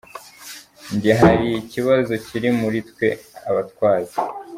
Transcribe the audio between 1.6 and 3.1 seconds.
ikibazo kiri muri twe